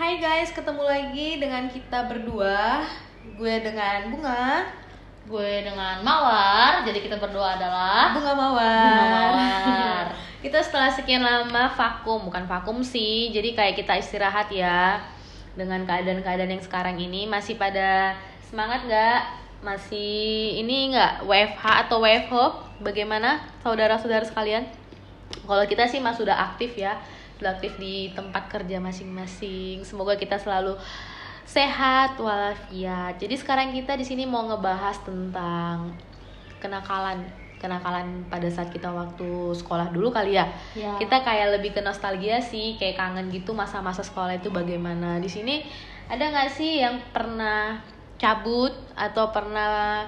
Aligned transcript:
Hai 0.00 0.16
guys, 0.16 0.48
ketemu 0.48 0.80
lagi 0.80 1.36
dengan 1.36 1.68
kita 1.68 2.08
berdua. 2.08 2.88
Gue 3.36 3.60
dengan 3.60 4.08
Bunga, 4.08 4.64
Gue 5.28 5.60
dengan 5.60 6.00
Mawar, 6.00 6.80
jadi 6.88 7.04
kita 7.04 7.20
berdua 7.20 7.60
adalah 7.60 8.16
Bunga 8.16 8.32
Mawar. 8.32 8.80
Bunga 8.80 9.06
Mawar. 9.12 10.04
kita 10.48 10.56
setelah 10.64 10.88
sekian 10.88 11.20
lama 11.20 11.68
vakum, 11.76 12.32
bukan 12.32 12.48
vakum 12.48 12.80
sih. 12.80 13.28
Jadi 13.28 13.52
kayak 13.52 13.76
kita 13.76 14.00
istirahat 14.00 14.48
ya. 14.48 15.04
Dengan 15.52 15.84
keadaan-keadaan 15.84 16.48
yang 16.48 16.64
sekarang 16.64 16.96
ini 16.96 17.28
masih 17.28 17.60
pada 17.60 18.16
semangat 18.48 18.88
nggak? 18.88 19.20
Masih 19.60 20.64
ini 20.64 20.96
nggak 20.96 21.28
WFH 21.28 21.64
atau 21.84 22.00
WFH? 22.00 22.32
Bagaimana 22.80 23.44
saudara-saudara 23.60 24.24
sekalian? 24.24 24.64
Kalau 25.44 25.64
kita 25.68 25.84
sih 25.84 26.00
mas 26.00 26.16
sudah 26.16 26.56
aktif 26.56 26.72
ya, 26.80 26.96
aktif 27.48 27.78
di 27.80 28.12
tempat 28.12 28.52
kerja 28.52 28.76
masing-masing. 28.82 29.80
Semoga 29.86 30.18
kita 30.18 30.36
selalu 30.36 30.76
sehat 31.48 32.20
walafiat. 32.20 33.18
Jadi 33.18 33.34
sekarang 33.34 33.74
kita 33.74 33.96
di 33.96 34.06
sini 34.06 34.28
mau 34.28 34.46
ngebahas 34.46 35.02
tentang 35.02 35.96
kenakalan, 36.62 37.26
kenakalan 37.58 38.22
pada 38.30 38.46
saat 38.46 38.70
kita 38.70 38.86
waktu 38.92 39.56
sekolah 39.56 39.90
dulu 39.90 40.12
kali 40.14 40.38
ya. 40.38 40.46
Ya. 40.78 40.94
Kita 41.00 41.24
kayak 41.26 41.58
lebih 41.58 41.74
ke 41.74 41.80
nostalgia 41.82 42.38
sih, 42.38 42.78
kayak 42.78 43.00
kangen 43.00 43.32
gitu 43.34 43.50
masa-masa 43.56 44.04
sekolah 44.06 44.38
itu 44.38 44.52
bagaimana. 44.52 45.18
Di 45.18 45.26
sini 45.26 45.66
ada 46.06 46.22
nggak 46.30 46.50
sih 46.54 46.84
yang 46.84 47.02
pernah 47.10 47.82
cabut 48.20 48.76
atau 48.94 49.32
pernah 49.32 50.06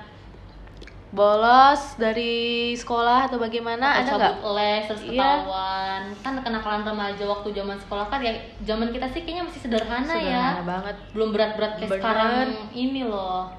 bolos 1.12 1.94
dari 1.94 2.34
sekolah 2.72 3.28
atau 3.28 3.36
bagaimana? 3.36 4.00
atau 4.00 4.16
ada 4.16 4.32
nggak? 4.32 4.34
les 4.50 4.82
terus 4.86 5.02
Iya. 5.04 5.12
ketahuan 5.12 6.02
kan 6.18 6.34
kenakalan 6.40 6.82
remaja 6.82 7.24
waktu 7.26 7.48
zaman 7.52 7.76
sekolah 7.78 8.06
kan 8.08 8.18
ya 8.18 8.32
zaman 8.62 8.88
kita 8.88 9.04
sih 9.06 9.20
kayaknya 9.20 9.44
masih 9.44 9.60
sederhana, 9.60 10.08
ya 10.10 10.56
Sederhana 10.56 10.64
banget. 10.64 10.96
belum 11.12 11.28
berat-berat 11.30 11.72
kayak 11.76 11.90
Bener. 11.90 12.00
sekarang 12.00 12.48
ini 12.72 13.02
loh 13.04 13.52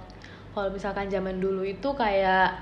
Kalau 0.49 0.69
misalkan 0.69 1.05
zaman 1.07 1.37
dulu 1.37 1.61
itu 1.63 1.89
kayak 1.93 2.53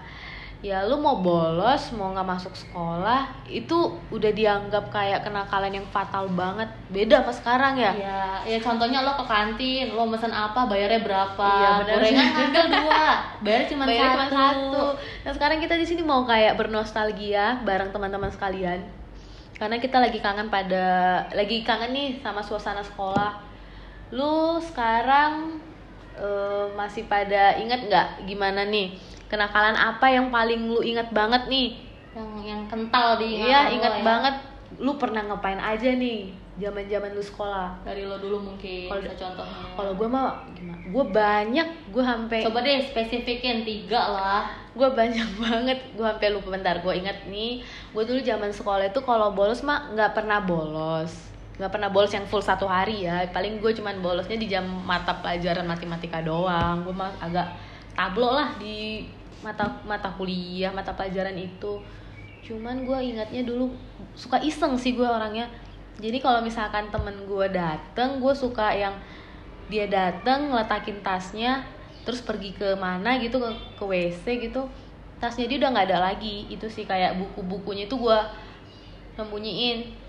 ya 0.62 0.86
lu 0.86 1.02
mau 1.02 1.18
bolos 1.18 1.90
mau 1.98 2.14
nggak 2.14 2.30
masuk 2.38 2.54
sekolah 2.54 3.34
itu 3.50 3.98
udah 4.14 4.30
dianggap 4.30 4.94
kayak 4.94 5.26
kenakalan 5.26 5.74
yang 5.74 5.88
fatal 5.90 6.30
banget. 6.38 6.70
Beda 6.94 7.26
sama 7.26 7.34
sekarang 7.34 7.74
ya? 7.82 7.92
Ya 7.98 8.22
ya 8.46 8.58
contohnya 8.62 9.02
lo 9.02 9.18
ke 9.18 9.26
kantin 9.26 9.90
lo 9.98 10.06
mesen 10.06 10.30
apa 10.30 10.70
bayarnya 10.70 11.02
berapa? 11.02 11.50
Iya, 11.50 11.72
gorengan 11.90 12.28
ngambil 12.38 12.66
dua 12.78 13.06
bayar 13.42 13.62
cuma 13.66 13.84
Bayarnya 13.90 14.28
satu. 14.30 14.38
satu. 14.38 14.84
Nah 15.26 15.32
sekarang 15.34 15.58
kita 15.58 15.74
di 15.82 15.86
sini 15.90 16.02
mau 16.06 16.22
kayak 16.30 16.54
bernostalgia 16.62 17.66
bareng 17.66 17.90
teman-teman 17.90 18.30
sekalian. 18.30 18.86
Karena 19.58 19.82
kita 19.82 19.98
lagi 19.98 20.22
kangen 20.22 20.54
pada 20.54 20.86
lagi 21.34 21.66
kangen 21.66 21.90
nih 21.90 22.10
sama 22.22 22.46
suasana 22.46 22.86
sekolah. 22.86 23.42
Lu 24.14 24.62
sekarang 24.62 25.58
eh, 26.14 26.66
masih 26.78 27.10
pada 27.10 27.58
inget 27.58 27.90
nggak 27.90 28.30
gimana 28.30 28.70
nih 28.70 28.94
kenakalan 29.32 29.74
apa 29.74 30.06
yang 30.06 30.28
paling 30.28 30.68
lu 30.68 30.84
inget 30.84 31.08
banget 31.10 31.48
nih? 31.48 31.80
Yang 32.12 32.30
yang 32.44 32.62
kental 32.68 33.16
di 33.16 33.40
iya 33.40 33.72
inget 33.72 33.96
ya. 33.96 34.04
banget. 34.04 34.36
Lu 34.78 35.00
pernah 35.00 35.24
ngapain 35.24 35.56
aja 35.58 35.88
nih? 35.90 36.36
Zaman 36.60 36.84
zaman 36.86 37.16
lu 37.16 37.24
sekolah. 37.24 37.80
Dari 37.82 38.04
lo 38.04 38.20
dulu 38.20 38.44
mungkin 38.44 38.92
Kalau- 38.92 39.08
contohnya. 39.08 39.64
kalau 39.74 39.92
gue 39.96 40.06
mah 40.06 40.26
gimana? 40.52 40.84
Gue 40.84 41.06
banyak 41.08 41.68
gue 41.90 42.04
sampai 42.04 42.40
coba 42.44 42.60
deh 42.60 42.84
spesifikin 42.84 43.64
tiga 43.64 44.02
lah. 44.04 44.44
Gue 44.76 44.92
banyak 44.92 45.28
banget. 45.42 45.80
Gue 45.96 46.04
sampai 46.04 46.28
lupa 46.30 46.52
bentar. 46.52 46.84
Gue 46.84 47.00
ingat 47.00 47.24
nih. 47.26 47.64
Gue 47.90 48.04
dulu 48.04 48.20
zaman 48.20 48.52
sekolah 48.52 48.92
itu 48.92 49.00
kalau 49.00 49.32
bolos 49.32 49.64
mah 49.64 49.90
nggak 49.90 50.12
pernah 50.14 50.44
bolos. 50.44 51.32
Nggak 51.56 51.72
pernah 51.72 51.88
bolos 51.88 52.12
yang 52.12 52.28
full 52.28 52.44
satu 52.44 52.68
hari 52.68 53.08
ya. 53.08 53.24
Paling 53.30 53.58
gue 53.58 53.72
cuman 53.72 54.04
bolosnya 54.04 54.36
di 54.36 54.48
jam 54.48 54.68
mata 54.84 55.16
pelajaran 55.16 55.64
matematika 55.64 56.20
doang. 56.20 56.84
Gue 56.84 56.92
mah 56.92 57.16
agak 57.18 57.48
tablo 57.92 58.32
lah 58.32 58.56
di 58.56 59.08
mata 59.42 59.82
mata 59.86 60.10
kuliah 60.16 60.70
mata 60.74 60.94
pelajaran 60.94 61.36
itu. 61.38 61.82
Cuman 62.46 62.86
gue 62.86 62.98
ingatnya 63.14 63.46
dulu 63.46 63.74
suka 64.18 64.42
iseng 64.42 64.78
sih 64.78 64.98
gue 64.98 65.06
orangnya. 65.06 65.50
Jadi 66.02 66.18
kalau 66.18 66.42
misalkan 66.42 66.90
temen 66.90 67.14
gue 67.30 67.48
dateng 67.54 68.18
gue 68.18 68.34
suka 68.34 68.74
yang 68.74 68.96
dia 69.70 69.86
dateng 69.86 70.50
ngeletakin 70.50 71.00
tasnya 71.06 71.62
terus 72.02 72.20
pergi 72.20 72.58
ke 72.58 72.74
mana 72.82 73.22
gitu 73.22 73.38
ke, 73.38 73.50
ke 73.78 73.84
WC 73.86 74.26
gitu 74.50 74.66
tasnya 75.22 75.46
dia 75.46 75.62
udah 75.62 75.70
nggak 75.70 75.88
ada 75.94 76.00
lagi. 76.14 76.50
Itu 76.50 76.66
sih 76.66 76.90
kayak 76.90 77.18
buku-bukunya 77.22 77.86
itu 77.86 77.98
gue 77.98 78.20
sembunyiin. 79.18 80.02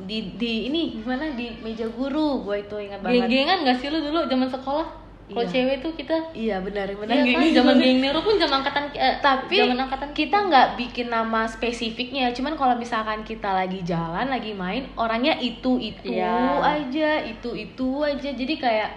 Di 0.00 0.36
di 0.36 0.68
ini 0.68 1.00
gimana? 1.00 1.32
Di 1.32 1.60
meja 1.64 1.88
guru 1.88 2.44
gue 2.44 2.64
itu 2.64 2.76
ingat 2.76 3.00
banget. 3.00 3.24
Geng-gengan 3.24 3.64
gak 3.64 3.76
sih 3.80 3.88
lu 3.88 4.00
dulu 4.04 4.28
zaman 4.28 4.48
sekolah 4.48 4.99
kalau 5.30 5.40
Iya. 5.40 5.52
cewek 5.52 5.76
tuh 5.78 5.92
kita 5.92 6.16
iya 6.32 6.56
benar 6.58 6.90
benar. 6.90 7.14
Iya 7.16 7.32
kan? 7.32 7.46
zaman 7.52 7.74
geng 7.76 7.98
Nero 7.98 8.20
pun 8.20 8.34
zaman 8.34 8.60
angkatan 8.60 8.84
eh, 8.92 9.14
tapi 9.18 9.56
zaman 9.56 9.78
angkatan 9.78 10.10
kita 10.10 10.36
nggak 10.42 10.68
bikin 10.74 11.06
nama 11.06 11.46
spesifiknya. 11.46 12.30
Cuman 12.30 12.54
kalau 12.54 12.74
misalkan 12.74 13.22
kita 13.22 13.46
lagi 13.48 13.80
jalan 13.80 14.26
lagi 14.26 14.50
main 14.52 14.90
orangnya 14.94 15.38
itu 15.38 15.78
itu 15.78 16.10
Iya. 16.10 16.58
aja 16.60 17.22
itu 17.22 17.50
itu 17.52 17.88
aja. 18.00 18.28
Jadi 18.28 18.54
kayak 18.56 18.90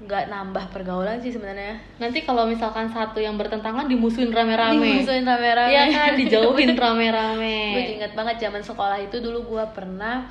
nggak 0.00 0.32
nambah 0.32 0.72
pergaulan 0.72 1.20
sih 1.20 1.28
sebenarnya. 1.28 1.76
Nanti 1.96 2.24
kalau 2.24 2.48
misalkan 2.48 2.88
satu 2.88 3.20
yang 3.20 3.36
bertentangan 3.36 3.84
dimusuhin 3.84 4.32
rame-rame. 4.32 4.80
Dimusuhin 4.96 5.28
rame-rame. 5.28 5.68
Iya 5.68 5.84
kan? 5.90 6.10
Dijauhin 6.16 6.72
rame-rame. 6.80 7.56
Gue 7.70 7.84
inget 8.00 8.12
banget 8.16 8.40
zaman 8.40 8.64
sekolah 8.64 8.96
itu 8.96 9.20
dulu 9.20 9.44
gue 9.46 9.64
pernah 9.70 10.24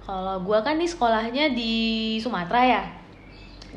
kalau 0.00 0.38
gue 0.40 0.58
kan 0.60 0.74
nih 0.74 0.86
sekolahnya 0.86 1.50
di 1.50 1.74
Sumatera 2.16 2.62
ya 2.62 2.82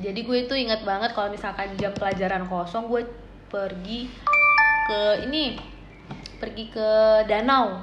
jadi 0.02 0.20
gue 0.26 0.38
itu 0.50 0.54
inget 0.58 0.82
banget 0.82 1.14
kalau 1.14 1.30
misalkan 1.30 1.70
jam 1.78 1.94
pelajaran 1.94 2.50
kosong 2.50 2.90
gue 2.90 3.06
pergi 3.54 4.10
ke 4.90 5.30
ini 5.30 5.58
pergi 6.42 6.66
ke 6.74 6.90
danau. 7.30 7.78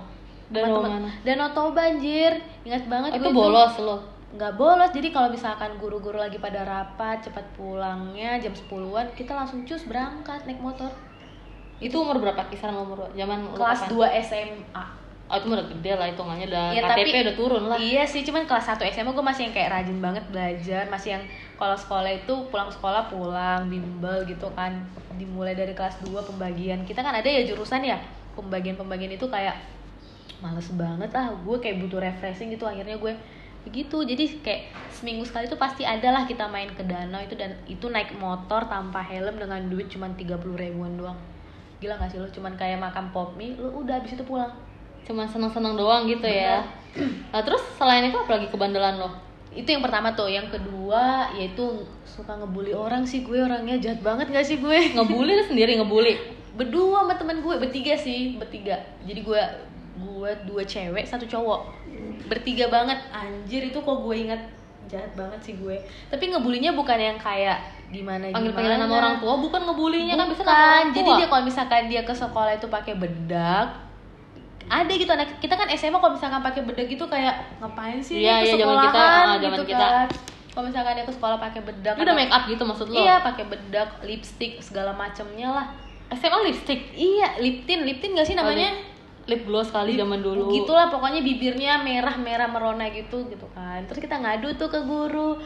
Danau 0.50 0.82
mana? 0.82 1.10
danau 1.22 1.54
Toba 1.54 1.86
anjir. 1.86 2.42
Ingat 2.66 2.90
banget 2.90 3.10
itu 3.14 3.30
gue 3.30 3.32
bolos 3.32 3.74
lo? 3.78 4.02
Nggak 4.34 4.52
bolos. 4.58 4.90
Jadi 4.90 5.08
kalau 5.14 5.30
misalkan 5.30 5.78
guru-guru 5.78 6.18
lagi 6.18 6.42
pada 6.42 6.66
rapat 6.66 7.22
cepat 7.22 7.46
pulangnya 7.54 8.42
jam 8.42 8.50
10-an 8.50 9.14
kita 9.14 9.32
langsung 9.38 9.62
cus 9.62 9.86
berangkat 9.86 10.42
naik 10.50 10.58
motor. 10.58 10.90
Itu 11.78 12.02
umur 12.02 12.18
berapa? 12.18 12.50
Kisaran 12.50 12.76
umur 12.76 13.08
zaman 13.14 13.54
kelas 13.54 13.86
kapan? 13.86 14.18
2 14.18 14.26
SMA 14.26 14.99
oh 15.30 15.38
itu 15.38 15.46
udah 15.46 15.62
gede 15.62 15.92
lah 15.94 16.06
hitungannya 16.10 16.46
udah 16.50 16.64
Iya, 16.74 16.82
KTP 16.84 16.98
tapi- 17.06 17.22
udah 17.22 17.36
turun 17.38 17.62
lah 17.64 17.76
Iya 17.78 18.02
sih, 18.02 18.20
cuman 18.20 18.42
kelas 18.44 18.66
1 18.66 18.82
SMA 18.84 19.10
gue 19.10 19.22
masih 19.22 19.42
yang 19.46 19.54
kayak 19.54 19.70
rajin 19.70 19.98
banget 20.02 20.24
belajar, 20.26 20.82
masih 20.90 21.14
yang 21.14 21.22
kalau 21.54 21.78
sekolah 21.78 22.10
itu 22.10 22.34
pulang 22.50 22.66
sekolah 22.66 23.06
pulang 23.06 23.70
bimbel 23.70 24.26
gitu 24.26 24.50
kan. 24.52 24.74
Dimulai 25.14 25.54
dari 25.54 25.70
kelas 25.70 26.02
2 26.02 26.18
pembagian. 26.20 26.82
Kita 26.82 27.00
kan 27.00 27.14
ada 27.14 27.24
ya 27.24 27.46
jurusan 27.46 27.78
ya. 27.80 27.94
Pembagian-pembagian 28.34 29.14
itu 29.14 29.26
kayak 29.26 29.54
males 30.40 30.66
banget 30.72 31.12
ah, 31.12 31.30
gue 31.30 31.56
kayak 31.58 31.78
butuh 31.78 32.00
refreshing 32.00 32.50
gitu 32.50 32.64
akhirnya 32.64 32.96
gue 32.96 33.12
begitu. 33.62 34.02
Jadi 34.02 34.40
kayak 34.40 34.62
seminggu 34.90 35.22
sekali 35.22 35.46
tuh 35.46 35.60
pasti 35.60 35.84
ada 35.84 36.10
lah 36.10 36.24
kita 36.24 36.48
main 36.48 36.72
ke 36.72 36.82
danau 36.82 37.20
itu 37.20 37.36
dan 37.36 37.54
itu 37.68 37.86
naik 37.86 38.16
motor 38.16 38.66
tanpa 38.66 38.98
helm 38.98 39.36
dengan 39.36 39.62
duit 39.68 39.86
cuman 39.86 40.16
30 40.16 40.32
ribuan 40.56 40.96
doang. 40.96 41.18
Gila 41.78 41.96
gak 41.96 42.08
sih 42.08 42.18
lo 42.18 42.26
cuman 42.26 42.56
kayak 42.56 42.76
makan 42.76 43.12
pop 43.12 43.36
mie, 43.36 43.54
lo 43.54 43.70
udah 43.78 44.00
habis 44.00 44.12
itu 44.12 44.24
pulang. 44.24 44.50
Cuman 45.06 45.26
seneng-seneng 45.28 45.74
doang 45.76 46.06
gitu 46.08 46.26
ya. 46.26 46.64
Nah 47.30 47.46
terus 47.46 47.62
selain 47.78 48.10
itu 48.10 48.18
apa 48.18 48.34
lagi 48.34 48.50
kebandelan 48.50 48.98
lo? 48.98 49.10
Itu 49.54 49.70
yang 49.70 49.78
pertama 49.78 50.10
tuh. 50.14 50.26
Yang 50.26 50.58
kedua 50.58 51.30
yaitu 51.38 51.86
suka 52.02 52.34
ngebully 52.34 52.74
orang 52.74 53.06
sih. 53.06 53.22
Gue 53.22 53.38
orangnya 53.38 53.78
jahat 53.78 54.02
banget 54.02 54.34
gak 54.34 54.42
sih 54.42 54.58
gue? 54.58 54.78
Ngebully 54.98 55.38
lu 55.38 55.44
sendiri 55.46 55.78
ngebully? 55.78 56.18
Berdua 56.58 57.06
sama 57.06 57.14
temen 57.14 57.38
gue 57.46 57.54
bertiga 57.62 57.94
sih 57.94 58.34
bertiga. 58.42 58.82
Jadi 59.06 59.22
gue 59.22 59.42
gue 60.00 60.30
dua 60.50 60.62
cewek 60.66 61.06
satu 61.06 61.30
cowok. 61.30 61.70
Bertiga 62.26 62.66
banget. 62.66 62.98
Anjir 63.14 63.70
itu 63.70 63.78
kok 63.78 63.98
gue 64.02 64.16
ingat. 64.18 64.42
Jahat 64.90 65.14
banget 65.14 65.38
sih 65.46 65.54
gue. 65.54 65.78
Tapi 66.10 66.34
ngebulinya 66.34 66.74
bukan 66.74 66.98
yang 66.98 67.18
kayak 67.22 67.62
gimana 67.90 68.30
panggil 68.30 68.54
panggilan 68.54 68.78
nama 68.86 68.94
orang 69.02 69.16
tua 69.18 69.34
bukan 69.42 69.60
ngebulinya 69.66 70.14
kan 70.14 70.26
bisa 70.30 70.42
tua 70.46 70.94
jadi 70.94 71.10
dia 71.18 71.26
kalau 71.26 71.42
misalkan 71.42 71.90
dia 71.90 72.02
ke 72.06 72.14
sekolah 72.14 72.54
itu 72.54 72.70
pakai 72.70 72.94
bedak 72.94 73.89
ada 74.70 74.92
gitu 74.94 75.10
anak 75.10 75.42
kita 75.42 75.58
kan 75.58 75.66
SMA 75.74 75.98
kalau 75.98 76.14
misalkan 76.14 76.40
pakai 76.46 76.62
bedak 76.62 76.86
gitu 76.86 77.04
kayak 77.10 77.58
ngapain 77.58 77.98
sih 77.98 78.22
dia 78.22 78.38
ke 78.38 78.54
kita, 78.54 78.70
sekolahan 78.70 79.26
ah, 79.26 79.36
zaman 79.42 79.58
gitu 79.58 79.64
kita. 79.66 79.86
kan. 79.90 80.08
Kalau 80.50 80.64
misalkan 80.66 80.92
dia 80.94 81.06
ke 81.06 81.14
sekolah 81.14 81.38
pakai 81.38 81.60
bedak 81.66 81.94
Lu 81.98 82.02
udah 82.06 82.16
make 82.16 82.30
up 82.30 82.44
gitu 82.46 82.62
maksud 82.62 82.86
lo? 82.90 82.98
Iya 83.02 83.14
pakai 83.22 83.44
bedak 83.50 83.90
lipstick 84.06 84.62
segala 84.62 84.94
macamnya 84.94 85.48
lah. 85.50 85.66
SMA 86.14 86.38
lipstick? 86.46 86.94
Iya 86.94 87.42
lip 87.42 87.66
tint 87.66 87.82
lip 87.82 87.98
tint 87.98 88.14
gak 88.14 88.26
sih 88.30 88.38
namanya? 88.38 88.78
Lip 89.26 89.42
gloss 89.46 89.74
kali 89.74 89.98
zaman 89.98 90.22
dulu. 90.22 90.50
gitulah 90.54 90.90
pokoknya 90.90 91.22
bibirnya 91.22 91.82
merah 91.82 92.14
merah 92.14 92.46
merona 92.46 92.86
gitu 92.94 93.26
gitu 93.26 93.46
kan. 93.50 93.82
Terus 93.90 93.98
kita 93.98 94.22
ngadu 94.22 94.54
tuh 94.54 94.70
ke 94.70 94.80
guru 94.86 95.38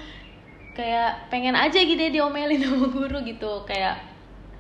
kayak 0.77 1.33
pengen 1.33 1.57
aja 1.57 1.81
gitu 1.81 1.97
ya 1.97 2.11
diomelin 2.11 2.61
sama 2.61 2.91
guru 2.93 3.23
gitu 3.25 3.63
kayak 3.65 4.14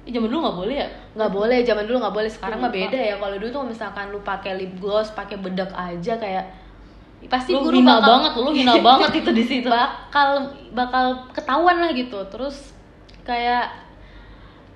Ih, 0.05 0.13
zaman 0.13 0.29
dulu 0.29 0.41
nggak 0.45 0.59
boleh 0.61 0.77
ya? 0.77 0.89
Nggak 1.17 1.31
boleh 1.33 1.59
zaman 1.65 1.85
dulu 1.89 1.97
nggak 2.05 2.15
boleh. 2.15 2.31
Sekarang 2.31 2.59
mah 2.61 2.73
beda 2.73 2.99
ya. 2.99 3.15
Kalau 3.17 3.37
dulu 3.41 3.51
tuh 3.51 3.65
misalkan 3.65 4.05
lu 4.13 4.21
pakai 4.21 4.53
lip 4.61 4.73
gloss 4.77 5.09
pakai 5.17 5.37
bedak 5.41 5.73
aja 5.73 6.15
kayak 6.21 6.45
pasti 7.25 7.57
lu 7.57 7.65
guru 7.65 7.81
hina 7.81 7.97
bakal 7.97 8.05
banget 8.13 8.33
lu 8.37 8.51
hina 8.53 8.75
banget 8.93 9.11
itu 9.25 9.31
di 9.33 9.45
situ. 9.49 9.69
Bakal 9.73 10.29
bakal 10.77 11.05
ketahuan 11.33 11.81
lah 11.81 11.91
gitu. 11.97 12.21
Terus 12.29 12.77
kayak 13.25 13.73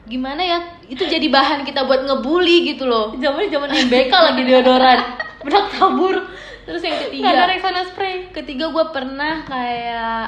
gimana 0.08 0.40
ya? 0.40 0.58
Itu 0.88 1.04
jadi 1.04 1.28
bahan 1.28 1.69
kita 1.69 1.84
buat 1.84 2.08
ngebully 2.08 2.72
gitu 2.72 2.88
loh. 2.88 3.12
Zaman 3.12 3.52
zaman 3.52 3.69
MBK 3.69 4.12
lagi 4.12 4.42
deodoran. 4.48 4.98
Berak 5.44 5.66
tabur 5.76 6.16
terus 6.69 6.85
yang 6.85 7.00
nggak 7.00 7.09
ada 7.09 7.09
ketiga 7.09 7.44
Rexona 7.49 7.82
spray. 7.88 8.15
Ketiga 8.29 8.67
gue 8.69 8.85
pernah 8.93 9.41
kayak 9.49 10.25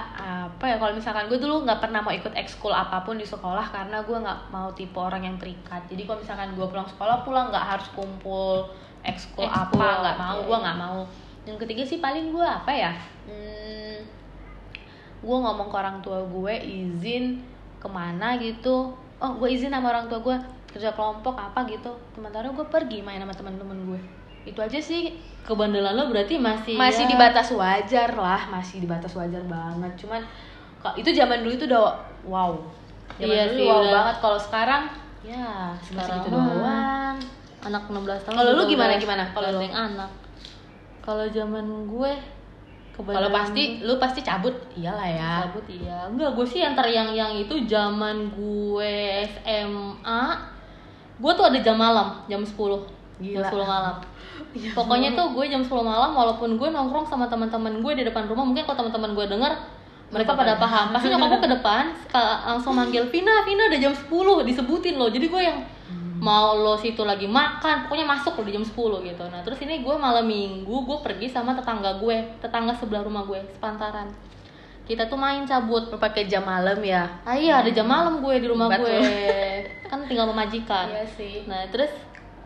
apa 0.48 0.64
ya 0.64 0.76
kalau 0.80 0.96
misalkan 0.96 1.28
gue 1.28 1.36
dulu 1.36 1.68
nggak 1.68 1.84
pernah 1.84 2.00
mau 2.00 2.16
ikut 2.16 2.32
ekskul 2.32 2.72
apa 2.72 3.04
pun 3.04 3.20
di 3.20 3.28
sekolah 3.28 3.68
karena 3.68 4.00
gue 4.00 4.16
nggak 4.16 4.48
mau 4.48 4.72
tipe 4.72 4.96
orang 4.96 5.28
yang 5.28 5.36
terikat. 5.36 5.84
Jadi 5.92 6.08
kalau 6.08 6.24
misalkan 6.24 6.56
gue 6.56 6.64
pulang 6.64 6.88
sekolah 6.88 7.28
pulang 7.28 7.52
nggak 7.52 7.66
harus 7.76 7.88
kumpul 7.92 8.72
ekskul 9.04 9.44
apa 9.44 10.00
nggak 10.00 10.16
mau 10.16 10.38
gue 10.40 10.56
iya. 10.56 10.64
nggak 10.64 10.78
mau. 10.80 11.00
Yang 11.44 11.56
ketiga 11.68 11.82
sih 11.84 12.00
paling 12.00 12.32
gue 12.32 12.46
apa 12.48 12.72
ya 12.72 12.92
hmm, 13.28 13.96
gue 15.20 15.36
ngomong 15.44 15.68
ke 15.68 15.76
orang 15.76 16.00
tua 16.00 16.24
gue 16.24 16.54
izin 16.56 17.44
ke 17.76 17.88
mana 17.92 18.40
gitu. 18.40 18.96
Oh 19.20 19.32
gue 19.36 19.48
izin 19.52 19.68
sama 19.68 19.92
orang 19.92 20.08
tua 20.08 20.24
gue 20.24 20.36
kerja 20.72 20.96
kelompok 20.96 21.36
apa 21.36 21.68
gitu. 21.68 21.92
Sementara 22.16 22.48
gue 22.48 22.64
pergi 22.64 23.04
main 23.04 23.20
sama 23.20 23.36
teman-teman 23.36 23.76
gue 23.84 24.00
itu 24.48 24.56
aja 24.56 24.80
sih 24.80 25.20
kebandelan 25.46 25.96
lo 25.96 26.04
berarti 26.12 26.36
masih 26.38 26.74
masih 26.76 27.04
ya, 27.06 27.10
di 27.10 27.16
batas 27.16 27.48
wajar 27.52 28.10
lah 28.14 28.42
masih 28.52 28.84
di 28.84 28.88
batas 28.88 29.12
wajar 29.16 29.42
banget. 29.48 29.92
Cuman 30.00 30.22
itu 30.96 31.10
zaman 31.12 31.44
dulu 31.44 31.52
itu 31.56 31.64
udah 31.68 31.82
wow. 32.24 32.52
Zaman 33.20 33.28
Iya 33.34 33.44
dulu 33.52 33.58
sih, 33.58 33.66
wow 33.68 33.80
udah. 33.80 33.92
banget. 33.92 34.16
Kalau 34.22 34.38
sekarang 34.40 34.82
ya 35.20 35.76
Sekarang 35.84 36.18
mah. 36.24 36.28
doang. 36.32 37.16
anak 37.60 37.82
16 37.92 38.24
tahun 38.24 38.36
Kalau 38.40 38.50
lu 38.56 38.62
gimana, 38.64 38.96
gimana? 38.96 39.24
Kalau 39.36 39.52
gandeng 39.52 39.76
anak. 39.76 40.10
Kalau 41.04 41.26
zaman 41.28 41.66
gue 41.88 42.12
kalau 43.00 43.28
pasti 43.32 43.80
lu 43.80 43.96
pasti 43.96 44.20
cabut? 44.20 44.52
Iyalah 44.76 45.08
ya. 45.08 45.32
Cabut 45.48 45.64
iya. 45.68 46.08
Enggak 46.08 46.36
gue 46.36 46.46
sih 46.48 46.60
antar 46.64 46.88
yang 46.88 47.12
yang 47.12 47.32
itu 47.36 47.64
zaman 47.68 48.32
gue 48.32 49.24
SMA 49.28 50.22
gue 51.20 51.32
tuh 51.36 51.44
ada 51.44 51.58
jam 51.60 51.76
malam 51.76 52.24
jam 52.32 52.40
10 52.40 52.56
Gila. 53.20 53.44
jam 53.44 53.52
10 53.52 53.68
malam. 53.68 53.96
Pokoknya 54.78 55.10
tuh 55.12 55.26
gue 55.36 55.44
jam 55.46 55.62
10 55.62 55.70
malam 55.84 56.10
walaupun 56.16 56.56
gue 56.56 56.68
nongkrong 56.72 57.06
sama 57.06 57.28
teman-teman 57.28 57.84
gue 57.84 57.92
di 58.00 58.04
depan 58.08 58.24
rumah 58.26 58.48
mungkin 58.48 58.64
kalau 58.64 58.80
teman-teman 58.80 59.12
gue 59.12 59.26
denger 59.28 59.52
mereka 60.10 60.34
pada 60.34 60.58
paham. 60.58 60.90
Pasti 60.90 61.06
nyokap 61.12 61.28
gue 61.38 61.40
ke 61.44 61.50
depan 61.60 61.84
langsung 62.48 62.74
manggil 62.74 63.06
Vina 63.12 63.44
Vina 63.46 63.70
udah 63.70 63.80
jam 63.80 63.94
10 63.94 64.48
disebutin 64.48 64.96
loh. 64.98 65.12
Jadi 65.12 65.26
gue 65.28 65.42
yang 65.44 65.60
mau 66.20 66.52
lo 66.52 66.76
situ 66.76 67.00
lagi 67.00 67.24
makan 67.24 67.88
pokoknya 67.88 68.04
masuk 68.04 68.36
lo 68.40 68.42
di 68.44 68.52
jam 68.56 68.64
10 68.64 68.74
gitu. 69.08 69.24
Nah 69.28 69.40
terus 69.44 69.60
ini 69.62 69.80
gue 69.80 69.94
malam 69.96 70.24
minggu 70.24 70.76
gue 70.84 70.98
pergi 71.00 71.32
sama 71.32 71.56
tetangga 71.56 71.96
gue 71.96 72.40
tetangga 72.40 72.72
sebelah 72.76 73.04
rumah 73.04 73.24
gue 73.24 73.40
sepantaran. 73.56 74.10
Kita 74.84 75.06
tuh 75.06 75.14
main 75.14 75.46
cabut. 75.46 75.86
Lu 75.86 76.02
pakai 76.02 76.26
jam 76.26 76.42
malam 76.42 76.82
ya? 76.82 77.06
Ah 77.22 77.38
iya 77.38 77.62
ada 77.62 77.70
jam 77.70 77.86
malam 77.86 78.18
gue 78.18 78.34
di 78.42 78.46
rumah 78.50 78.66
gue. 78.66 78.98
kan 79.86 80.02
tinggal 80.06 80.26
memajikan. 80.30 80.90
Iya 80.90 81.06
sih. 81.14 81.46
Nah 81.46 81.70
terus 81.70 81.90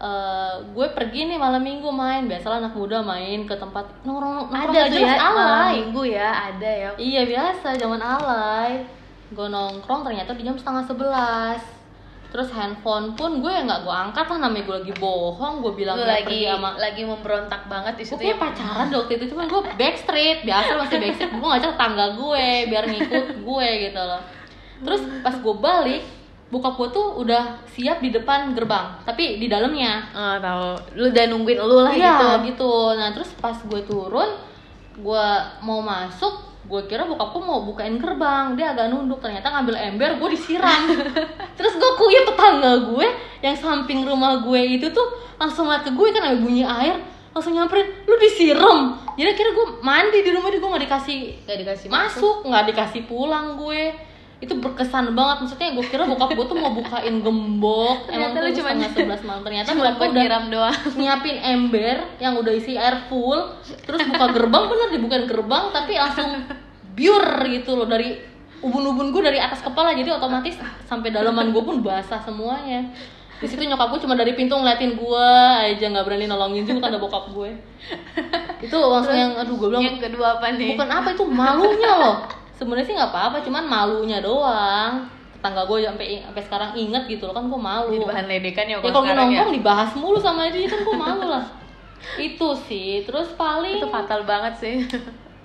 eh, 0.04 0.54
gue 0.76 0.86
pergi 0.92 1.20
nih 1.32 1.38
malam 1.40 1.64
minggu 1.64 1.88
main. 1.88 2.28
Biasalah 2.28 2.60
anak 2.60 2.76
muda 2.76 3.00
main 3.00 3.48
ke 3.48 3.54
tempat 3.56 3.88
nongkrong 4.04 4.52
nongkrong 4.52 4.68
ada 4.68 4.80
tuh 4.92 5.00
ya 5.00 5.16
malam 5.16 5.36
alay. 5.36 5.72
minggu 5.80 6.02
ya 6.12 6.30
ada 6.52 6.70
ya. 6.70 6.90
Iya 7.00 7.22
biasa 7.24 7.68
zaman 7.80 8.00
alay. 8.00 8.84
Gue 9.32 9.48
nongkrong 9.48 10.04
ternyata 10.04 10.36
di 10.36 10.44
jam 10.44 10.54
setengah 10.54 10.84
sebelas. 10.84 11.62
Terus 12.34 12.50
handphone 12.50 13.14
pun 13.14 13.38
gue 13.38 13.50
nggak 13.50 13.86
gue 13.86 13.94
angkat 13.94 14.26
lah 14.26 14.38
namanya 14.50 14.66
gue 14.66 14.76
lagi 14.82 14.94
bohong 14.98 15.62
gue 15.62 15.72
bilang 15.78 15.94
gue 15.94 16.02
lagi 16.02 16.42
pergi 16.42 16.50
sama 16.50 16.70
lagi 16.82 17.02
memberontak 17.06 17.62
banget 17.70 17.94
di 17.94 18.02
situ 18.02 18.26
ya? 18.26 18.34
pacaran 18.34 18.90
waktu 18.90 19.22
itu 19.22 19.30
cuman 19.30 19.46
gue 19.46 19.62
backstreet 19.78 20.42
biasa 20.42 20.70
masih 20.74 20.98
backstreet. 20.98 21.30
Gue 21.30 21.48
ngajak 21.48 21.78
tetangga 21.78 22.06
gue 22.18 22.46
biar 22.66 22.84
ngikut 22.90 23.26
gue 23.38 23.68
gitu 23.86 24.00
loh. 24.02 24.22
Terus 24.82 25.00
pas 25.22 25.34
gue 25.38 25.54
balik 25.62 26.02
bokap 26.54 26.78
gue 26.78 26.88
tuh 26.94 27.06
udah 27.18 27.58
siap 27.66 27.98
di 27.98 28.14
depan 28.14 28.54
gerbang 28.54 29.02
tapi 29.02 29.42
di 29.42 29.50
dalamnya 29.50 30.06
oh, 30.14 30.36
tahu 30.38 30.66
lu 30.94 31.10
udah 31.10 31.24
nungguin 31.26 31.58
lu 31.58 31.76
lah 31.82 31.90
Iya 31.90 32.40
gitu 32.46 32.54
gitu. 32.54 32.72
Nah 32.94 33.10
terus 33.10 33.30
pas 33.38 33.56
gue 33.56 33.80
turun, 33.84 34.30
gue 34.94 35.26
mau 35.64 35.80
masuk, 35.82 36.64
gue 36.68 36.80
kira 36.86 37.04
bokapku 37.04 37.42
mau 37.42 37.66
bukain 37.66 37.98
gerbang, 37.98 38.54
dia 38.54 38.72
agak 38.72 38.92
nunduk, 38.92 39.18
ternyata 39.18 39.50
ngambil 39.50 39.74
ember, 39.76 40.10
gue 40.20 40.28
disiram. 40.38 40.90
terus 41.58 41.74
gue 41.74 41.90
kuyup 41.98 42.24
tetangga 42.30 42.72
gue 42.94 43.06
yang 43.42 43.56
samping 43.56 44.06
rumah 44.06 44.40
gue 44.40 44.60
itu 44.78 44.86
tuh 44.94 45.08
langsung 45.36 45.66
ngeliat 45.68 45.84
ke 45.84 45.92
gue 45.92 46.06
kan 46.14 46.22
ada 46.24 46.38
bunyi 46.38 46.64
air, 46.64 46.96
langsung 47.34 47.52
nyamperin, 47.52 47.86
lu 48.06 48.14
disiram. 48.20 48.96
Jadi 49.14 49.30
kira 49.34 49.50
gue 49.54 49.66
mandi 49.82 50.18
di 50.22 50.30
rumah 50.34 50.48
dia 50.50 50.58
gue 50.58 50.70
nggak 50.70 50.84
dikasih 50.86 51.18
gak 51.46 51.58
dikasih 51.62 51.88
masuk, 51.90 52.46
nggak 52.46 52.64
dikasih 52.72 53.02
pulang 53.06 53.58
gue. 53.58 54.13
Itu 54.44 54.60
berkesan 54.60 55.16
banget, 55.16 55.36
maksudnya 55.48 55.72
gue 55.72 55.84
kira 55.88 56.04
bokap 56.04 56.36
gue 56.36 56.46
tuh 56.52 56.58
mau 56.60 56.76
bukain 56.76 57.24
gembok, 57.24 58.12
emang 58.12 58.36
tuh 58.36 58.52
setengah 58.52 58.92
sebelas 58.92 59.22
malam. 59.24 59.40
Ternyata 59.40 59.72
cuma 59.72 59.88
bokap 59.88 59.96
buat 59.96 60.10
udah 60.12 60.42
doang. 60.52 60.78
nyiapin 61.00 61.36
ember 61.40 61.96
yang 62.20 62.36
udah 62.36 62.52
isi 62.52 62.76
air 62.76 63.08
full 63.08 63.56
terus 63.88 64.04
buka 64.04 64.26
gerbang 64.36 64.64
bener 64.68 64.88
dibukain 64.92 65.24
gerbang 65.24 65.72
tapi 65.72 65.96
langsung 65.96 66.44
biur 66.92 67.24
gitu 67.48 67.72
loh. 67.72 67.88
Dari 67.88 68.20
ubun-ubun 68.60 69.16
gue 69.16 69.22
dari 69.24 69.40
atas 69.40 69.64
kepala 69.64 69.96
jadi 69.96 70.12
otomatis 70.12 70.60
sampai 70.84 71.08
dalaman 71.08 71.48
gue 71.48 71.62
pun 71.64 71.80
basah 71.80 72.20
semuanya. 72.20 72.92
Di 73.40 73.48
situ 73.48 73.64
nyokap 73.64 73.96
gue 73.96 74.00
cuma 74.04 74.14
dari 74.14 74.36
pintu 74.36 74.60
ngeliatin 74.60 74.94
gue 74.94 75.28
aja 75.72 75.84
nggak 75.88 76.04
berani 76.04 76.28
nolongin 76.28 76.68
juga 76.68 76.92
ada 76.92 77.00
bokap 77.00 77.32
gue 77.32 77.50
itu 78.64 78.76
langsung 78.76 79.12
yang 79.12 79.36
aduh 79.36 79.56
gue 79.58 79.68
bilang 79.68 79.84
yang 79.84 80.00
kedua 80.00 80.40
apa 80.40 80.52
nih? 80.56 80.76
Bukan 80.76 80.88
apa 80.88 81.08
itu 81.12 81.24
malunya 81.28 81.92
loh 81.96 82.43
sebenarnya 82.58 82.86
sih 82.86 82.94
nggak 82.94 83.12
apa-apa 83.12 83.36
cuman 83.42 83.64
malunya 83.66 84.18
doang. 84.22 85.10
Tetangga 85.36 85.68
gue 85.68 85.84
sampai 85.84 86.06
sampai 86.24 86.42
sekarang 86.42 86.70
inget 86.72 87.02
gitu 87.10 87.28
loh 87.28 87.34
kan 87.36 87.44
gue 87.50 87.60
malu. 87.60 87.92
Jadi 87.92 88.06
bahan 88.08 88.26
ledekan 88.30 88.66
ya 88.70 88.76
ya 88.80 88.90
kalau 88.90 89.04
ya? 89.04 89.14
nongkrong 89.14 89.52
dibahas 89.52 89.90
mulu 89.98 90.18
sama 90.18 90.48
dia 90.48 90.66
kan 90.70 90.80
gue 90.80 90.96
malu 90.96 91.26
lah. 91.28 91.44
Itu 92.16 92.56
sih 92.68 93.04
terus 93.04 93.32
paling 93.36 93.80
itu 93.82 93.88
fatal 93.92 94.24
banget 94.24 94.54
sih. 94.56 94.74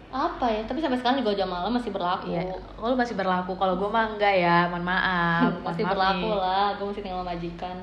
Apa 0.10 0.50
ya 0.50 0.66
tapi 0.66 0.82
sampai 0.82 0.98
sekarang 0.98 1.22
juga 1.22 1.38
jam 1.38 1.50
malam 1.52 1.70
masih 1.70 1.94
berlaku. 1.94 2.34
Iya, 2.34 2.58
kalau 2.74 2.98
masih 2.98 3.14
berlaku. 3.14 3.54
Kalau 3.54 3.78
gue 3.78 3.90
mah 3.94 4.10
enggak 4.10 4.34
ya, 4.42 4.66
mohon 4.66 4.82
maaf. 4.82 5.54
Masih 5.70 5.86
maaf 5.86 5.94
berlaku 5.94 6.28
nih. 6.34 6.38
lah 6.42 6.68
gue 6.74 6.86
masih 6.90 7.04
tinggal 7.06 7.22
majikan. 7.22 7.76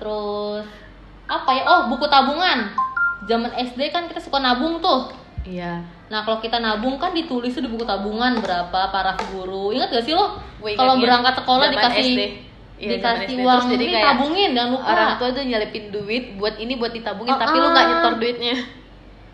Terus 0.00 0.64
apa 1.28 1.50
ya? 1.52 1.62
Oh 1.68 1.80
buku 1.92 2.08
tabungan. 2.08 2.72
Zaman 3.28 3.52
SD 3.52 3.92
kan 3.92 4.08
kita 4.08 4.16
suka 4.22 4.40
nabung 4.40 4.80
tuh. 4.80 5.12
Iya. 5.44 5.97
Nah 6.08 6.24
kalau 6.24 6.38
kita 6.38 6.56
nabung 6.56 6.96
kan 6.96 7.12
ditulis 7.12 7.52
tuh 7.52 7.60
di 7.60 7.68
buku 7.68 7.84
tabungan 7.84 8.40
berapa 8.40 8.80
para 8.88 9.12
guru 9.28 9.70
ingat 9.70 9.88
gak 9.90 10.02
sih 10.02 10.12
lo 10.12 10.40
kalau 10.74 10.96
berangkat 10.96 11.34
sekolah 11.36 11.66
dikasih 11.68 12.02
SD. 12.02 12.20
Iya, 12.78 12.88
zaman 12.96 13.18
dikasih 13.18 13.26
SD. 13.28 13.40
uang 13.42 13.58
Terus 13.58 13.68
jadi 13.68 13.84
ini 13.84 13.92
kayak 13.92 14.06
tabungin 14.08 14.50
jangan 14.52 14.70
lupa 14.70 14.86
Orang 14.88 15.10
tua 15.16 15.28
tuh 15.30 15.44
nyelipin 15.44 15.84
duit 15.88 16.24
buat 16.34 16.54
ini 16.56 16.72
buat 16.74 16.92
ditabungin, 16.92 17.34
Ah, 17.34 17.40
tapi 17.40 17.56
lu 17.56 17.68
nggak 17.68 17.84
ah. 17.84 17.90
nyetor 17.90 18.14
duitnya. 18.16 18.54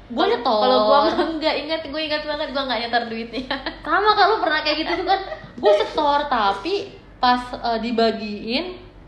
gue 0.05 0.25
nyetor 0.27 0.61
Kalau 0.61 0.79
gue 0.81 0.99
enggak 1.33 1.55
ingat, 1.59 1.81
gue 1.85 2.01
ingat 2.03 2.23
banget 2.25 2.49
gue 2.51 2.63
nggak 2.63 2.81
nyetor 2.83 3.03
duitnya. 3.07 3.57
sama 3.81 4.11
lu 4.17 4.37
pernah 4.41 4.61
kayak 4.61 4.77
gitu 4.81 4.93
tuh 4.99 5.07
kan 5.07 5.21
gue 5.55 5.73
setor 5.79 6.19
tapi 6.27 6.75
pas 7.17 7.41
eh, 7.55 7.79
dibagiin 7.81 8.65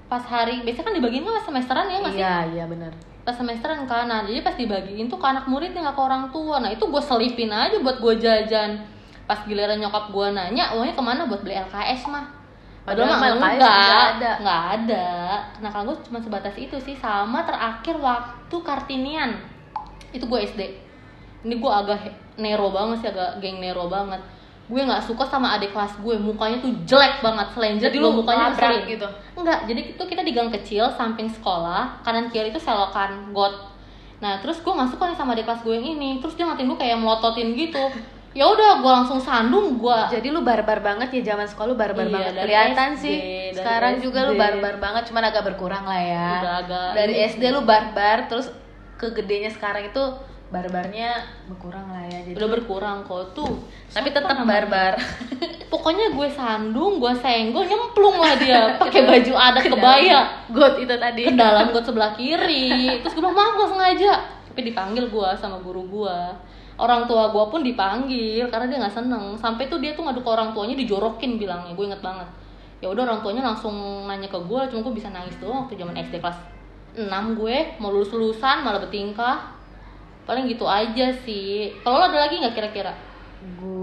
pas 0.06 0.22
hari 0.22 0.62
biasanya 0.62 0.86
kan 0.86 0.94
dibagiin 0.94 1.24
kan 1.24 1.42
semesteran 1.42 1.86
ya 1.88 1.96
nggak 1.98 2.12
sih 2.12 2.20
Iya, 2.20 2.36
iya 2.54 2.64
benar. 2.64 2.92
Pas 3.26 3.34
semesteran 3.34 3.82
kan 3.90 4.06
nah 4.06 4.22
jadi 4.22 4.38
pas 4.46 4.54
dibagiin 4.54 5.10
tuh 5.10 5.18
ke 5.18 5.26
anak 5.26 5.50
muridnya 5.50 5.82
nggak 5.82 5.98
ke 5.98 6.02
orang 6.06 6.24
tua 6.30 6.62
nah 6.62 6.70
itu 6.70 6.86
gue 6.86 7.02
selipin 7.02 7.50
aja 7.50 7.82
buat 7.82 7.98
gue 7.98 8.14
jajan 8.22 8.86
pas 9.26 9.42
giliran 9.42 9.82
nyokap 9.82 10.14
gue 10.14 10.26
nanya 10.30 10.78
uangnya 10.78 10.94
ke 10.94 11.02
mana 11.02 11.26
buat 11.26 11.42
beli 11.42 11.58
LKS 11.58 12.06
mah 12.06 12.46
Padahal 12.86 13.18
mah 13.18 13.18
enggak, 13.34 13.50
nggak 13.58 13.74
ada. 14.14 14.32
nggak 14.38 14.62
ada. 14.78 15.08
Nah 15.58 15.70
kalau 15.74 15.90
gue 15.90 16.06
cuma 16.06 16.22
sebatas 16.22 16.54
itu 16.54 16.78
sih 16.78 16.94
sama 16.94 17.42
terakhir 17.42 17.98
waktu 17.98 18.56
kartinian 18.62 19.42
itu 20.14 20.22
gue 20.22 20.38
SD. 20.46 20.62
Ini 21.42 21.58
gue 21.58 21.72
agak 21.74 21.98
nero 22.38 22.70
banget 22.70 23.02
sih, 23.02 23.08
agak 23.10 23.42
geng 23.42 23.58
nero 23.58 23.90
banget. 23.90 24.22
Gue 24.66 24.82
nggak 24.82 24.98
suka 25.00 25.22
sama 25.22 25.54
adik 25.54 25.70
kelas 25.70 25.94
gue, 25.96 26.14
mukanya 26.16 26.58
tuh 26.58 26.74
jelek 26.82 27.20
banget, 27.20 27.46
selain 27.50 27.78
Jadi 27.78 27.96
lu 27.96 28.10
mukanya 28.12 28.50
nabrak 28.50 28.58
ngeselin. 28.58 28.82
gitu. 28.90 29.06
Enggak, 29.34 29.58
jadi 29.64 29.80
itu 29.92 30.02
kita 30.02 30.22
di 30.22 30.32
gang 30.32 30.50
kecil 30.50 30.90
samping 30.90 31.26
sekolah, 31.26 32.02
kanan 32.02 32.26
kiri 32.26 32.50
itu 32.50 32.58
selokan 32.58 33.30
got. 33.30 33.54
Nah, 34.16 34.40
terus 34.40 34.58
gue 34.58 34.68
nggak 34.68 34.90
suka 34.90 35.06
nih 35.06 35.14
sama 35.14 35.32
adik 35.32 35.44
kelas 35.44 35.62
gue 35.62 35.70
yang 35.72 35.86
ini. 35.92 36.18
Terus 36.18 36.34
dia 36.34 36.44
ngatain 36.44 36.66
gue 36.66 36.76
kayak 36.76 36.96
melototin 36.96 37.52
gitu. 37.52 37.84
Ya 38.32 38.44
udah, 38.44 38.80
gue 38.80 38.92
langsung 38.92 39.16
sandung, 39.16 39.78
gue 39.78 39.98
Jadi 40.10 40.28
lu 40.28 40.42
barbar 40.42 40.80
banget 40.80 41.08
ya 41.10 41.32
zaman 41.32 41.46
sekolah 41.46 41.68
lu 41.68 41.76
barbar 41.78 42.04
Iya, 42.04 42.12
banget. 42.12 42.32
Kelihatan 42.42 42.90
SD, 42.92 43.00
sih. 43.00 43.16
Sekarang 43.54 43.96
juga 43.96 44.26
lu 44.26 44.34
SD. 44.34 44.40
barbar 44.40 44.74
banget, 44.76 45.02
cuman 45.08 45.24
agak 45.24 45.42
berkurang 45.46 45.84
lah 45.84 45.96
ya. 45.96 46.28
Udah 46.42 46.54
agak- 46.60 46.92
Dari 46.92 47.14
SD 47.22 47.42
lu 47.48 47.62
barbar, 47.62 48.26
terus 48.26 48.50
ke 48.96 49.14
gedenya 49.14 49.48
sekarang 49.48 49.86
itu 49.86 50.02
barbarnya 50.46 51.16
berkurang 51.48 51.84
lah 51.86 51.95
ya. 52.08 52.20
Jadi 52.26 52.36
udah 52.38 52.50
berkurang 52.50 52.98
kok 53.06 53.34
tuh. 53.36 53.62
tapi 53.92 54.12
tetap 54.12 54.36
barbar. 54.42 54.98
Pokoknya 55.72 56.14
gue 56.14 56.28
sandung, 56.30 57.02
gue 57.02 57.12
senggol, 57.18 57.66
nyemplung 57.66 58.16
lah 58.22 58.38
dia 58.38 58.60
pakai 58.82 59.02
baju 59.02 59.32
adat 59.34 59.64
kebaya 59.66 60.18
God 60.50 60.74
itu 60.78 60.94
tadi. 60.94 61.22
ke 61.26 61.34
dalam 61.34 61.74
got 61.74 61.84
sebelah 61.84 62.14
kiri. 62.14 63.02
Terus 63.02 63.12
gue 63.14 63.22
bilang 63.22 63.34
maaf 63.34 63.58
gak 63.58 63.70
sengaja, 63.74 64.12
tapi 64.50 64.60
dipanggil 64.70 65.10
gue 65.10 65.28
sama 65.38 65.58
guru 65.58 65.82
gue. 65.86 66.18
orang 66.76 67.08
tua 67.08 67.32
gue 67.32 67.44
pun 67.48 67.64
dipanggil 67.64 68.44
karena 68.52 68.68
dia 68.68 68.78
nggak 68.84 68.92
seneng 69.00 69.32
sampai 69.40 69.64
tuh 69.64 69.80
dia 69.80 69.96
tuh 69.96 70.04
ngadu 70.04 70.20
ke 70.20 70.28
orang 70.28 70.52
tuanya 70.52 70.76
dijorokin 70.76 71.40
bilangnya 71.40 71.72
gue 71.72 71.84
inget 71.88 72.04
banget 72.04 72.28
ya 72.84 72.92
udah 72.92 73.08
orang 73.08 73.20
tuanya 73.24 73.42
langsung 73.48 74.04
nanya 74.04 74.28
ke 74.28 74.36
gue 74.36 74.60
cuma 74.68 74.80
gue 74.84 74.94
bisa 75.00 75.08
nangis 75.08 75.32
doang 75.40 75.64
waktu 75.64 75.80
zaman 75.80 75.96
SD 75.96 76.20
kelas 76.20 76.36
6 76.96 77.08
gue 77.40 77.56
mau 77.80 77.88
lulus 77.88 78.12
lulusan 78.12 78.60
malah 78.60 78.80
bertingkah 78.84 79.55
paling 80.26 80.50
gitu 80.50 80.66
aja 80.66 81.14
sih. 81.22 81.72
Kalau 81.86 82.02
lo 82.02 82.04
ada 82.10 82.26
lagi 82.26 82.42
nggak 82.42 82.54
kira-kira 82.58 82.92